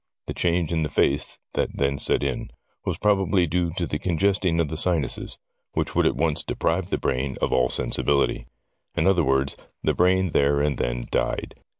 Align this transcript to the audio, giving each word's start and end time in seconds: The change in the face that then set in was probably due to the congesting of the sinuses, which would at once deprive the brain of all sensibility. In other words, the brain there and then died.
The 0.25 0.33
change 0.33 0.71
in 0.73 0.81
the 0.81 0.89
face 0.89 1.37
that 1.53 1.77
then 1.77 1.99
set 1.99 2.23
in 2.23 2.49
was 2.85 2.97
probably 2.97 3.45
due 3.45 3.69
to 3.73 3.85
the 3.85 3.99
congesting 3.99 4.59
of 4.59 4.67
the 4.69 4.75
sinuses, 4.75 5.37
which 5.73 5.93
would 5.93 6.07
at 6.07 6.15
once 6.15 6.41
deprive 6.41 6.89
the 6.89 6.97
brain 6.97 7.35
of 7.39 7.53
all 7.53 7.69
sensibility. 7.69 8.47
In 8.95 9.05
other 9.05 9.23
words, 9.23 9.55
the 9.83 9.93
brain 9.93 10.29
there 10.29 10.59
and 10.59 10.79
then 10.79 11.05
died. 11.11 11.53